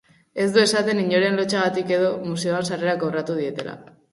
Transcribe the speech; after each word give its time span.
Ez 0.43 0.45
du 0.55 0.61
esaten, 0.61 1.01
inoren 1.03 1.37
lotsagatik 1.41 1.93
edo, 1.99 2.09
museoan 2.31 2.67
sarrera 2.71 2.99
kobratu 3.05 3.41
dietela. 3.43 3.79